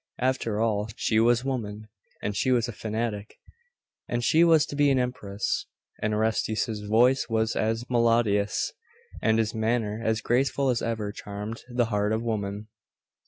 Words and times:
After 0.19 0.59
all, 0.59 0.89
she 0.95 1.19
was 1.19 1.45
woman. 1.45 1.87
And 2.23 2.35
she 2.35 2.49
was 2.49 2.67
a 2.67 2.71
fanatic.... 2.71 3.35
And 4.07 4.23
she 4.23 4.43
was 4.43 4.65
to 4.65 4.75
be 4.75 4.89
an 4.89 4.97
empress.... 4.97 5.67
And 6.01 6.15
Orestes's 6.15 6.79
voice 6.81 7.29
was 7.29 7.55
as 7.55 7.87
melodious, 7.87 8.73
and 9.21 9.37
his 9.37 9.53
manner 9.53 10.01
as 10.03 10.21
graceful 10.21 10.69
as 10.69 10.81
ever 10.81 11.11
charmed 11.11 11.61
the 11.69 11.85
heart 11.93 12.13
of 12.13 12.23
woman. 12.23 12.69